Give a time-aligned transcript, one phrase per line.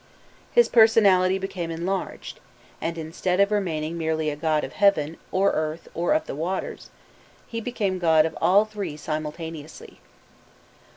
[0.51, 2.39] His personality became enlarged,
[2.81, 6.89] and instead of remaining merely a god of heaven or earth or of the waters,
[7.45, 9.99] he became god of all three simultaneously.